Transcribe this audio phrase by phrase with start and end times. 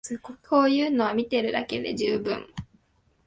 [0.49, 2.47] こういうのは見てるだけで充分